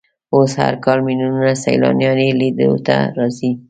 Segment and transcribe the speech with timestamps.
[0.35, 3.51] اوس هر کال ملیونونه سیلانیان یې لیدو ته راځي.